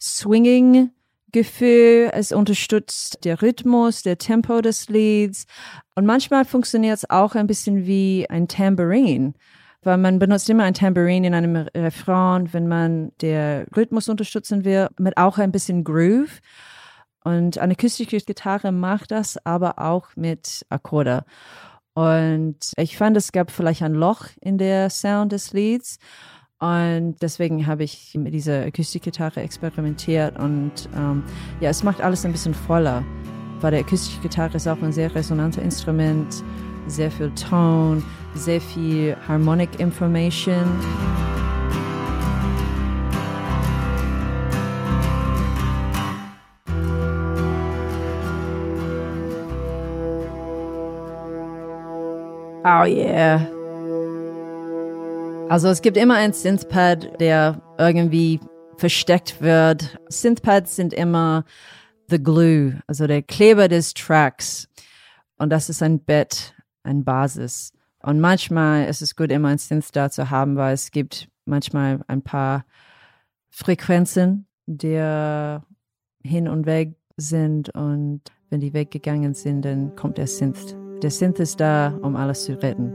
swinging 0.00 0.90
Gefühl, 1.32 2.10
es 2.14 2.32
unterstützt 2.32 3.24
der 3.24 3.42
Rhythmus, 3.42 4.02
der 4.02 4.16
Tempo 4.16 4.62
des 4.62 4.88
Lieds. 4.88 5.46
Und 5.94 6.06
manchmal 6.06 6.44
funktioniert 6.44 6.96
es 6.96 7.10
auch 7.10 7.34
ein 7.34 7.46
bisschen 7.46 7.84
wie 7.86 8.26
ein 8.30 8.48
Tambourine, 8.48 9.34
weil 9.82 9.98
man 9.98 10.18
benutzt 10.18 10.48
immer 10.48 10.64
ein 10.64 10.72
Tambourine 10.72 11.26
in 11.26 11.34
einem 11.34 11.56
Refrain, 11.74 12.52
wenn 12.54 12.68
man 12.68 13.12
der 13.20 13.66
Rhythmus 13.76 14.08
unterstützen 14.08 14.64
will, 14.64 14.88
mit 14.98 15.18
auch 15.18 15.36
ein 15.36 15.52
bisschen 15.52 15.84
Groove. 15.84 16.40
Und 17.26 17.58
eine 17.58 17.72
akustische 17.72 18.18
Gitarre 18.18 18.70
macht 18.70 19.10
das, 19.10 19.36
aber 19.44 19.80
auch 19.80 20.10
mit 20.14 20.64
Akkorde. 20.68 21.24
Und 21.92 22.70
ich 22.76 22.96
fand, 22.96 23.16
es 23.16 23.32
gab 23.32 23.50
vielleicht 23.50 23.82
ein 23.82 23.94
Loch 23.94 24.26
in 24.40 24.58
der 24.58 24.90
Sound 24.90 25.32
des 25.32 25.52
Lieds. 25.52 25.98
Und 26.60 27.16
deswegen 27.20 27.66
habe 27.66 27.82
ich 27.82 28.14
mit 28.14 28.32
dieser 28.32 28.64
Akustikgitarre 28.66 29.40
experimentiert 29.40 30.38
und 30.38 30.88
ähm, 30.94 31.24
ja, 31.60 31.68
es 31.68 31.82
macht 31.82 32.00
alles 32.00 32.24
ein 32.24 32.30
bisschen 32.30 32.54
voller, 32.54 33.04
weil 33.60 33.72
der 33.72 33.80
Akustikgitarre 33.80 34.56
ist 34.56 34.68
auch 34.68 34.80
ein 34.80 34.92
sehr 34.92 35.12
resonantes 35.12 35.60
Instrument, 35.62 36.44
sehr 36.86 37.10
viel 37.10 37.32
Ton, 37.34 38.04
sehr 38.34 38.60
viel 38.60 39.16
Harmonic 39.26 39.80
Information. 39.80 40.64
Oh 52.68 52.84
yeah. 52.84 53.46
Also 55.48 55.68
es 55.68 55.82
gibt 55.82 55.96
immer 55.96 56.16
ein 56.16 56.32
Synthpad, 56.32 57.20
der 57.20 57.62
irgendwie 57.78 58.40
versteckt 58.76 59.40
wird. 59.40 59.96
Synthpads 60.08 60.74
sind 60.74 60.92
immer 60.92 61.44
the 62.08 62.20
glue, 62.20 62.80
also 62.88 63.06
der 63.06 63.22
Kleber 63.22 63.68
des 63.68 63.94
Tracks. 63.94 64.68
Und 65.38 65.50
das 65.50 65.68
ist 65.68 65.80
ein 65.80 66.00
Bett, 66.00 66.56
ein 66.82 67.04
Basis. 67.04 67.72
Und 68.02 68.18
manchmal 68.18 68.86
ist 68.86 69.00
es 69.00 69.14
gut, 69.14 69.30
immer 69.30 69.50
ein 69.50 69.58
Synth 69.58 69.94
da 69.94 70.10
zu 70.10 70.30
haben, 70.30 70.56
weil 70.56 70.74
es 70.74 70.90
gibt 70.90 71.28
manchmal 71.44 72.00
ein 72.08 72.22
paar 72.22 72.64
Frequenzen, 73.48 74.48
die 74.66 74.96
hin 76.24 76.48
und 76.48 76.66
weg 76.66 76.96
sind. 77.16 77.70
Und 77.70 78.22
wenn 78.50 78.58
die 78.58 78.74
weggegangen 78.74 79.34
sind, 79.34 79.64
dann 79.64 79.94
kommt 79.94 80.18
der 80.18 80.26
Synth. 80.26 80.76
Der 81.02 81.10
Synth 81.10 81.40
ist 81.40 81.60
da, 81.60 81.98
um 82.02 82.16
alles 82.16 82.44
zu 82.44 82.60
retten. 82.62 82.92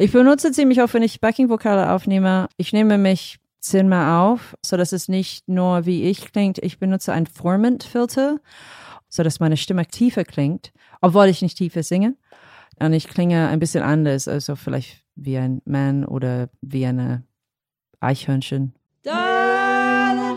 Ich 0.00 0.12
benutze 0.12 0.52
ziemlich 0.52 0.80
oft, 0.80 0.94
wenn 0.94 1.02
ich 1.02 1.20
Backing-Vokale 1.20 1.90
aufnehme. 1.90 2.48
Ich 2.56 2.72
nehme 2.72 2.98
mich 2.98 3.38
zehnmal 3.58 4.20
auf, 4.20 4.56
so 4.64 4.76
dass 4.76 4.92
es 4.92 5.08
nicht 5.08 5.48
nur 5.48 5.86
wie 5.86 6.04
ich 6.04 6.32
klingt. 6.32 6.58
Ich 6.58 6.78
benutze 6.78 7.12
ein 7.12 7.26
Formant-Filter, 7.26 8.38
so 9.08 9.22
dass 9.22 9.40
meine 9.40 9.56
Stimme 9.56 9.86
tiefer 9.86 10.24
klingt, 10.24 10.72
obwohl 11.00 11.26
ich 11.26 11.42
nicht 11.42 11.58
tiefer 11.58 11.82
singe. 11.82 12.14
Und 12.80 12.92
ich 12.92 13.08
klinge 13.08 13.48
ein 13.48 13.58
bisschen 13.58 13.82
anders, 13.82 14.28
also 14.28 14.56
vielleicht 14.56 15.04
wie 15.16 15.38
ein 15.38 15.62
Mann 15.64 16.04
oder 16.04 16.50
wie 16.60 16.86
eine 16.86 17.24
Eichhörnchen. 18.00 18.74
Da 19.02 19.38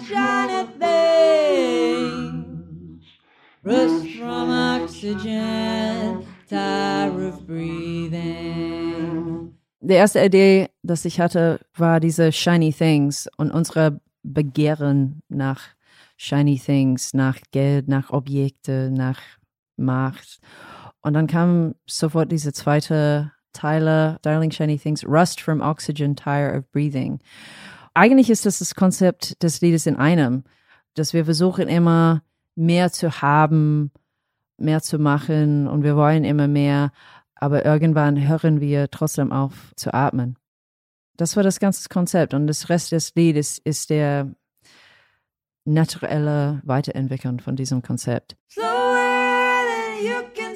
shiny 0.02 0.66
things. 0.80 3.06
Rust 3.64 4.08
from 4.18 4.50
oxygen, 4.50 6.26
tired 6.50 7.14
of 7.14 7.46
breathing. 7.46 9.54
Die 9.84 9.94
erste 9.94 10.24
Idee, 10.24 10.70
dass 10.84 11.06
ich 11.06 11.20
hatte, 11.20 11.60
war 11.76 12.00
diese 12.00 12.32
Shiny 12.32 12.72
Things 12.72 13.28
und 13.38 13.50
unsere 13.52 14.00
Begehren 14.24 15.24
nach 15.28 15.62
Shiny 16.18 16.60
Things, 16.60 17.16
nach 17.16 17.40
Geld, 17.52 17.88
nach 17.88 18.12
Objekte, 18.12 18.92
nach 18.92 19.20
Macht. 19.78 20.40
Und 21.02 21.14
dann 21.14 21.28
kam 21.28 21.76
sofort 21.88 22.32
diese 22.32 22.54
zweite 22.54 23.32
Teile, 23.54 24.20
Darling 24.22 24.52
Shiny 24.52 24.78
Things, 24.78 25.06
Rust 25.06 25.42
from 25.42 25.62
Oxygen, 25.62 26.16
Tire 26.16 26.58
of 26.58 26.72
Breathing. 26.72 27.20
Eigentlich 27.94 28.30
ist 28.30 28.46
das 28.46 28.60
das 28.60 28.76
Konzept 28.76 29.42
des 29.44 29.62
Liedes 29.62 29.86
in 29.86 29.98
einem, 29.98 30.44
dass 30.94 31.14
wir 31.14 31.26
versuchen 31.26 31.68
immer 31.68 32.22
mehr 32.56 32.92
zu 32.92 33.22
haben, 33.22 33.92
mehr 34.58 34.82
zu 34.82 35.00
machen 35.00 35.68
und 35.68 35.84
wir 35.84 35.96
wollen 35.96 36.24
immer 36.24 36.48
mehr, 36.48 36.92
aber 37.36 37.66
irgendwann 37.66 38.28
hören 38.28 38.62
wir 38.62 38.90
trotzdem 38.90 39.32
auf 39.32 39.74
zu 39.76 39.94
atmen. 39.94 40.38
Das 41.18 41.36
war 41.36 41.44
das 41.44 41.60
ganze 41.60 41.90
Konzept 41.90 42.34
und 42.34 42.48
das 42.48 42.70
Rest 42.70 42.92
des 42.92 43.14
Liedes 43.16 43.58
ist 43.58 43.90
der 43.90 44.34
naturelle 45.66 46.62
Weiterentwicklung 46.64 47.40
von 47.40 47.56
diesem 47.56 47.82
Konzept. 47.82 48.36
So 48.48 48.62
you 50.02 50.22
can 50.34 50.51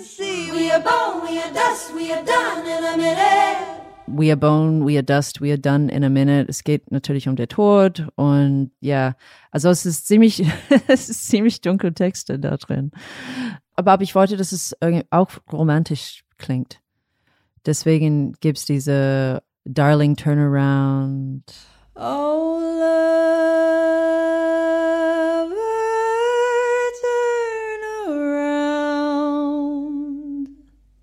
are 0.75 0.81
born, 0.81 1.21
we 1.23 1.39
are 1.39 1.53
dust, 1.53 1.93
we 1.95 2.11
are 2.11 2.23
done 2.23 2.67
in 2.67 2.83
a 2.83 2.97
minute. 2.97 3.81
We 4.07 4.29
are 4.29 4.35
bone, 4.35 4.83
we 4.83 4.97
are 4.97 5.01
dust, 5.01 5.39
we 5.39 5.51
are 5.51 5.57
done 5.57 5.89
in 5.89 6.03
a 6.03 6.09
minute. 6.09 6.49
Es 6.49 6.63
geht 6.63 6.91
natürlich 6.91 7.27
um 7.27 7.35
den 7.35 7.47
Tod 7.47 8.07
und 8.15 8.71
ja, 8.81 9.15
also 9.51 9.69
es 9.69 9.85
ist 9.85 10.07
ziemlich, 10.07 10.43
es 10.87 11.09
ist 11.09 11.27
ziemlich 11.27 11.61
dunkle 11.61 11.93
Texte 11.93 12.39
da 12.39 12.57
drin. 12.57 12.91
Aber, 13.75 13.93
aber 13.93 14.03
ich 14.03 14.15
wollte, 14.15 14.35
dass 14.37 14.51
es 14.51 14.75
auch 15.11 15.29
romantisch 15.51 16.25
klingt. 16.37 16.81
Deswegen 17.65 18.33
gibt's 18.41 18.65
diese 18.65 19.41
Darling 19.63 20.15
Turnaround. 20.17 21.43
Oh, 21.95 22.59
love, 22.59 24.44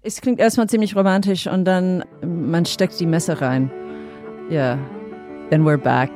Es 0.04 0.20
klingt 0.20 0.40
erstmal 0.40 0.68
ziemlich 0.68 0.96
romantisch 0.96 1.46
und 1.46 1.64
dann 1.64 2.04
man 2.26 2.66
steckt 2.66 2.98
die 2.98 3.06
Messer 3.06 3.40
rein. 3.40 3.70
Ja, 4.50 4.74
yeah. 4.74 4.78
then 5.48 5.64
we're 5.64 5.78
back. 5.78 6.10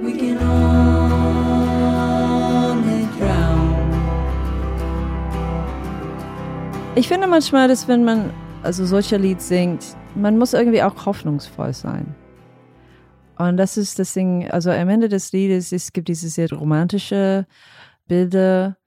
We 0.00 0.16
can 0.16 0.38
only 0.48 1.36
drown. 3.18 3.74
Ich 6.94 7.06
finde 7.06 7.26
manchmal, 7.26 7.68
dass 7.68 7.86
wenn 7.86 8.02
man 8.02 8.32
also 8.62 8.86
solcher 8.86 9.18
Lied 9.18 9.42
singt, 9.42 9.84
man 10.14 10.38
muss 10.38 10.54
irgendwie 10.54 10.82
auch 10.82 11.04
hoffnungsvoll 11.04 11.74
sein. 11.74 12.14
Und 13.36 13.58
das 13.58 13.76
ist 13.76 13.98
das 13.98 14.14
Ding, 14.14 14.50
also 14.50 14.70
am 14.70 14.88
Ende 14.88 15.10
des 15.10 15.32
Liedes, 15.32 15.70
es 15.70 15.92
gibt 15.92 16.08
diese 16.08 16.30
sehr 16.30 16.50
romantische 16.50 17.46
Bilder, 18.06 18.78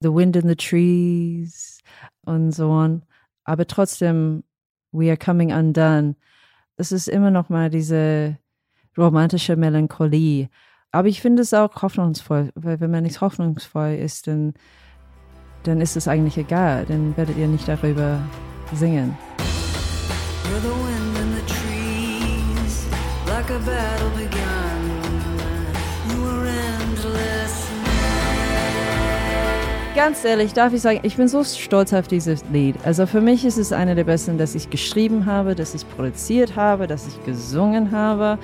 The 0.00 0.08
Wind 0.08 0.36
in 0.36 0.48
the 0.48 0.56
Trees 0.56 1.82
und 2.24 2.52
so 2.52 2.70
on. 2.70 3.02
Aber 3.46 3.66
trotzdem 3.66 4.42
We 4.92 5.08
Are 5.08 5.16
Coming 5.16 5.52
Undone. 5.52 6.16
Es 6.76 6.92
ist 6.92 7.08
immer 7.08 7.30
noch 7.30 7.48
mal 7.48 7.70
diese 7.70 8.36
romantische 8.98 9.56
Melancholie. 9.56 10.48
Aber 10.90 11.08
ich 11.08 11.20
finde 11.20 11.42
es 11.42 11.54
auch 11.54 11.82
hoffnungsvoll, 11.82 12.50
weil 12.54 12.80
wenn 12.80 12.90
man 12.90 13.04
nicht 13.04 13.20
hoffnungsvoll 13.20 13.94
ist, 13.94 14.26
dann, 14.26 14.54
dann 15.62 15.80
ist 15.80 15.96
es 15.96 16.08
eigentlich 16.08 16.36
egal. 16.38 16.86
Dann 16.86 17.16
werdet 17.16 17.36
ihr 17.36 17.48
nicht 17.48 17.68
darüber 17.68 18.20
singen. 18.74 19.16
You're 20.44 20.60
the 20.60 20.68
wind 20.68 21.18
in 21.18 21.32
the 21.34 21.42
trees, 21.46 22.86
like 23.26 23.50
a. 23.50 24.45
ganz 29.96 30.26
ehrlich, 30.26 30.52
darf 30.52 30.74
ich 30.74 30.82
sagen, 30.82 31.00
ich 31.04 31.16
bin 31.16 31.26
so 31.26 31.42
stolz 31.42 31.94
auf 31.94 32.06
dieses 32.06 32.44
Lied. 32.52 32.76
Also 32.84 33.06
für 33.06 33.22
mich 33.22 33.46
ist 33.46 33.56
es 33.56 33.72
eine 33.72 33.94
der 33.94 34.04
besten, 34.04 34.36
das 34.36 34.54
ich 34.54 34.68
geschrieben 34.68 35.24
habe, 35.24 35.54
das 35.54 35.74
ich 35.74 35.88
produziert 35.88 36.54
habe, 36.54 36.86
das 36.86 37.08
ich 37.08 37.24
gesungen 37.24 37.92
habe. 37.92 38.38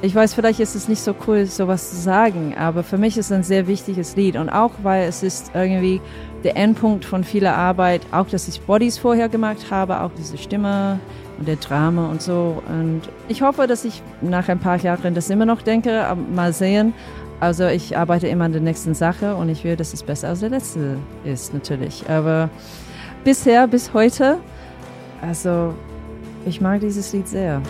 Ich 0.00 0.14
weiß, 0.14 0.32
vielleicht 0.32 0.58
ist 0.58 0.74
es 0.74 0.88
nicht 0.88 1.02
so 1.02 1.14
cool, 1.26 1.44
sowas 1.44 1.90
zu 1.90 1.96
sagen, 1.96 2.54
aber 2.58 2.82
für 2.82 2.96
mich 2.96 3.18
ist 3.18 3.26
es 3.26 3.32
ein 3.32 3.42
sehr 3.42 3.66
wichtiges 3.66 4.16
Lied 4.16 4.36
und 4.36 4.48
auch, 4.48 4.70
weil 4.82 5.06
es 5.06 5.22
ist 5.22 5.50
irgendwie 5.52 6.00
der 6.44 6.56
Endpunkt 6.56 7.04
von 7.04 7.24
vieler 7.24 7.54
Arbeit, 7.54 8.00
auch, 8.10 8.28
dass 8.28 8.48
ich 8.48 8.62
Bodies 8.62 8.96
vorher 8.96 9.28
gemacht 9.28 9.70
habe, 9.70 10.00
auch 10.00 10.12
diese 10.16 10.38
Stimme 10.38 10.98
und 11.38 11.46
der 11.46 11.56
Drama 11.56 12.08
und 12.10 12.22
so. 12.22 12.62
Und 12.68 13.02
ich 13.28 13.42
hoffe, 13.42 13.66
dass 13.66 13.84
ich 13.84 14.02
nach 14.22 14.48
ein 14.48 14.60
paar 14.60 14.78
Jahren 14.78 15.14
das 15.14 15.28
immer 15.28 15.44
noch 15.44 15.60
denke, 15.60 16.16
mal 16.34 16.54
sehen. 16.54 16.94
Also 17.38 17.66
ich 17.66 17.96
arbeite 17.96 18.28
immer 18.28 18.46
an 18.46 18.52
der 18.52 18.62
nächsten 18.62 18.94
Sache 18.94 19.34
und 19.36 19.48
ich 19.50 19.62
will, 19.62 19.76
dass 19.76 19.92
es 19.92 20.02
besser 20.02 20.28
als 20.28 20.40
der 20.40 20.48
letzte 20.48 20.98
ist, 21.24 21.52
natürlich. 21.52 22.08
Aber 22.08 22.48
bisher, 23.24 23.68
bis 23.68 23.92
heute, 23.92 24.38
also 25.20 25.74
ich 26.46 26.60
mag 26.60 26.80
dieses 26.80 27.12
Lied 27.12 27.28
sehr. 27.28 27.60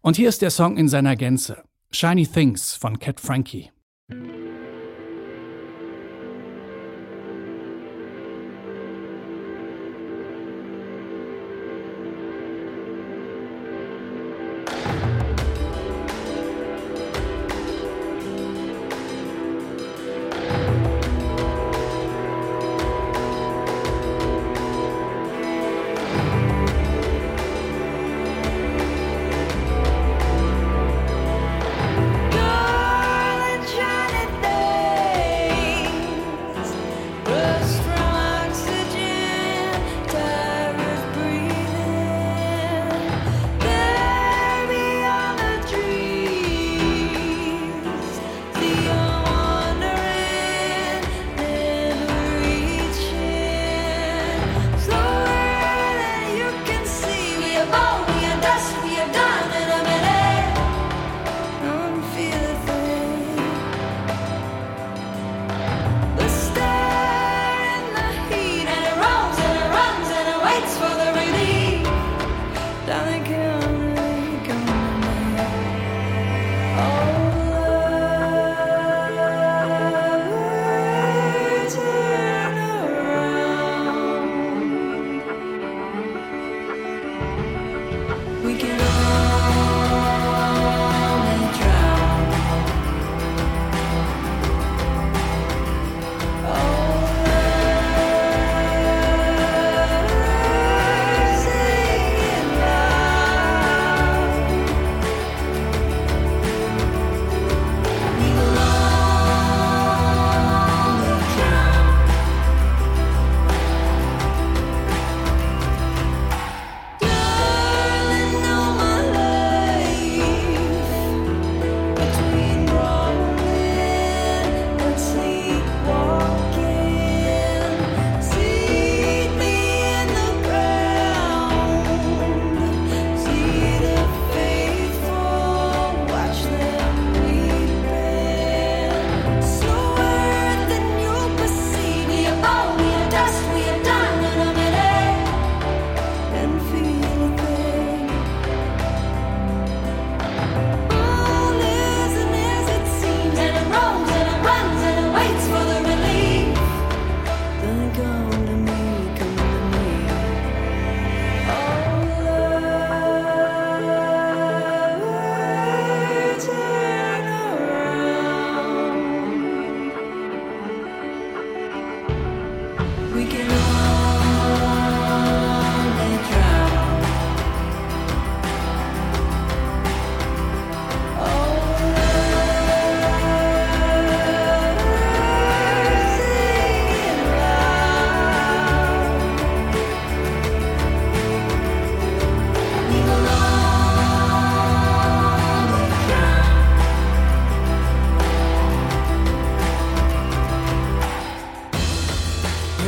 Und 0.00 0.16
hier 0.16 0.30
ist 0.30 0.42
der 0.42 0.50
Song 0.50 0.76
in 0.76 0.88
seiner 0.88 1.16
Gänze. 1.16 1.62
Shiny 1.90 2.26
Things 2.26 2.74
von 2.74 2.98
Cat 2.98 3.20
Frankie. 3.20 3.70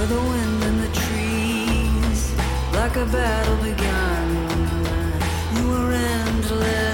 You're 0.00 0.08
the 0.08 0.14
wind 0.14 0.64
in 0.64 0.80
the 0.80 0.88
trees, 0.94 2.32
like 2.72 2.96
a 2.96 3.04
battle 3.04 3.56
begun. 3.56 4.28
You 5.54 5.68
were 5.68 5.92
endless. 5.92 6.89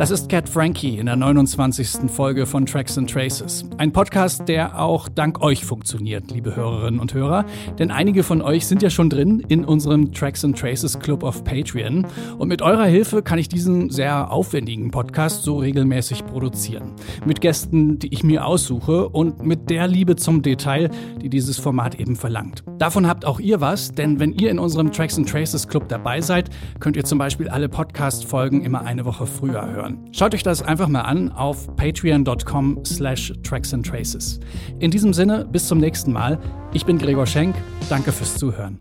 Das 0.00 0.10
ist 0.10 0.30
Cat 0.30 0.48
Frankie 0.48 0.96
in 0.96 1.04
der 1.04 1.16
29. 1.16 2.10
Folge 2.10 2.46
von 2.46 2.64
Tracks 2.64 2.96
and 2.96 3.10
Traces. 3.10 3.66
Ein 3.76 3.92
Podcast, 3.92 4.48
der 4.48 4.80
auch 4.80 5.10
dank 5.10 5.42
euch 5.42 5.66
funktioniert, 5.66 6.30
liebe 6.30 6.56
Hörerinnen 6.56 6.98
und 6.98 7.12
Hörer. 7.12 7.44
Denn 7.78 7.90
einige 7.90 8.22
von 8.22 8.40
euch 8.40 8.66
sind 8.66 8.80
ja 8.80 8.88
schon 8.88 9.10
drin 9.10 9.44
in 9.48 9.62
unserem 9.62 10.10
Tracks 10.14 10.42
and 10.42 10.58
Traces 10.58 10.98
Club 10.98 11.22
auf 11.22 11.44
Patreon. 11.44 12.06
Und 12.38 12.48
mit 12.48 12.62
eurer 12.62 12.86
Hilfe 12.86 13.22
kann 13.22 13.38
ich 13.38 13.50
diesen 13.50 13.90
sehr 13.90 14.32
aufwendigen 14.32 14.90
Podcast 14.90 15.42
so 15.42 15.58
regelmäßig 15.58 16.24
produzieren. 16.24 16.92
Mit 17.26 17.42
Gästen, 17.42 17.98
die 17.98 18.14
ich 18.14 18.24
mir 18.24 18.46
aussuche 18.46 19.06
und 19.06 19.44
mit 19.44 19.68
der 19.68 19.86
Liebe 19.86 20.16
zum 20.16 20.40
Detail, 20.40 20.88
die 21.20 21.28
dieses 21.28 21.58
Format 21.58 22.00
eben 22.00 22.16
verlangt. 22.16 22.64
Davon 22.78 23.06
habt 23.06 23.26
auch 23.26 23.38
ihr 23.38 23.60
was, 23.60 23.92
denn 23.92 24.18
wenn 24.18 24.32
ihr 24.32 24.50
in 24.50 24.58
unserem 24.58 24.92
Tracks 24.92 25.18
and 25.18 25.28
Traces 25.28 25.68
Club 25.68 25.90
dabei 25.90 26.22
seid, 26.22 26.48
könnt 26.78 26.96
ihr 26.96 27.04
zum 27.04 27.18
Beispiel 27.18 27.50
alle 27.50 27.68
Podcast-Folgen 27.68 28.64
immer 28.64 28.80
eine 28.80 29.04
Woche 29.04 29.26
früher 29.26 29.70
hören. 29.70 29.89
Schaut 30.12 30.34
euch 30.34 30.42
das 30.42 30.62
einfach 30.62 30.88
mal 30.88 31.02
an 31.02 31.30
auf 31.32 31.74
patreon.com 31.76 32.84
slash 32.84 33.32
tracksandtraces. 33.42 34.40
In 34.78 34.90
diesem 34.90 35.12
Sinne, 35.12 35.46
bis 35.50 35.68
zum 35.68 35.78
nächsten 35.78 36.12
Mal. 36.12 36.38
Ich 36.72 36.84
bin 36.84 36.98
Gregor 36.98 37.26
Schenk. 37.26 37.54
Danke 37.88 38.12
fürs 38.12 38.36
Zuhören. 38.36 38.80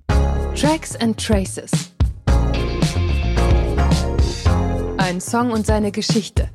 Tracks 0.56 0.96
and 0.96 1.18
Traces. 1.18 1.72
Ein 4.98 5.22
Song 5.22 5.52
und 5.52 5.66
seine 5.66 5.92
Geschichte. 5.92 6.50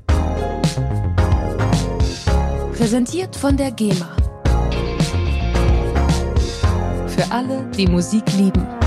Präsentiert 2.77 3.35
von 3.35 3.57
der 3.57 3.71
GEMA. 3.73 4.17
Für 7.07 7.31
alle, 7.31 7.71
die 7.77 7.87
Musik 7.87 8.25
lieben. 8.37 8.84